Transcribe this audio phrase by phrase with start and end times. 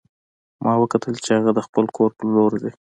[0.63, 2.71] ما وکتل چې هغه د خپل کور په لور ځي